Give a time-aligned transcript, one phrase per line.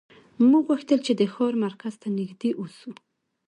[0.49, 2.89] موږ غوښتل چې د ښار مرکز ته نږدې اوسو